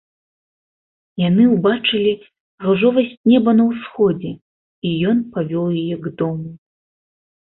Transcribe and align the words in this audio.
Яны 1.27 1.43
ўбачылі 1.49 2.13
ружовасць 2.65 3.11
неба 3.31 3.53
на 3.59 3.63
ўсходзе, 3.67 4.31
і 4.89 4.95
ён 5.13 5.17
павёў 5.37 5.67
яе 5.83 5.95
к 6.07 6.15
дому. 6.23 6.49